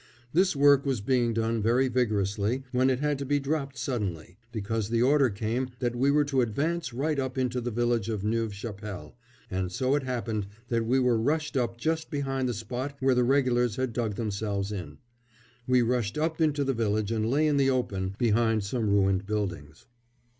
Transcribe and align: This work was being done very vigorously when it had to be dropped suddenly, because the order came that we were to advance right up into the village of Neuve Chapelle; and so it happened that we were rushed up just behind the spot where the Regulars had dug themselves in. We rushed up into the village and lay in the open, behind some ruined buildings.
This 0.33 0.55
work 0.55 0.83
was 0.83 0.99
being 0.99 1.31
done 1.31 1.61
very 1.61 1.87
vigorously 1.87 2.63
when 2.71 2.89
it 2.89 3.01
had 3.01 3.19
to 3.19 3.23
be 3.25 3.39
dropped 3.39 3.77
suddenly, 3.77 4.39
because 4.51 4.89
the 4.89 5.03
order 5.03 5.29
came 5.29 5.69
that 5.77 5.95
we 5.95 6.09
were 6.09 6.23
to 6.23 6.41
advance 6.41 6.91
right 6.91 7.19
up 7.19 7.37
into 7.37 7.61
the 7.61 7.69
village 7.69 8.09
of 8.09 8.23
Neuve 8.23 8.51
Chapelle; 8.51 9.15
and 9.51 9.71
so 9.71 9.93
it 9.93 10.01
happened 10.01 10.47
that 10.69 10.87
we 10.87 10.99
were 10.99 11.19
rushed 11.21 11.55
up 11.55 11.77
just 11.77 12.09
behind 12.09 12.49
the 12.49 12.53
spot 12.55 12.95
where 12.99 13.13
the 13.13 13.23
Regulars 13.23 13.75
had 13.75 13.93
dug 13.93 14.15
themselves 14.15 14.71
in. 14.71 14.97
We 15.67 15.83
rushed 15.83 16.17
up 16.17 16.41
into 16.41 16.63
the 16.63 16.73
village 16.73 17.11
and 17.11 17.29
lay 17.29 17.45
in 17.45 17.57
the 17.57 17.69
open, 17.69 18.15
behind 18.17 18.63
some 18.63 18.89
ruined 18.89 19.27
buildings. 19.27 19.85